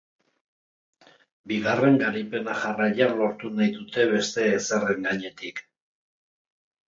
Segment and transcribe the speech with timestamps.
[1.51, 5.61] Bigarren garaipena jarraian lortu nahi dute beste ezerren gainetik.